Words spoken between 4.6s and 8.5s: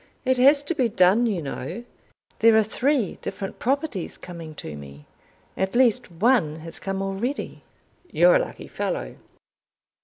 me. At least one has come already." "You're a